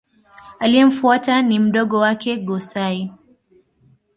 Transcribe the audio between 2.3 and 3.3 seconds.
Go-Sai.